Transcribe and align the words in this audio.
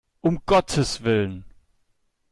Um 0.23 0.39
Gottes 0.47 1.03
Willen! 1.05 1.45